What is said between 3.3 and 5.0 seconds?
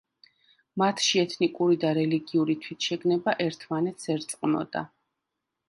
ერთმანეთს ერწყმოდა.